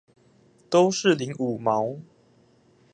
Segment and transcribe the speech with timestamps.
[0.67, 1.99] 都是領五毛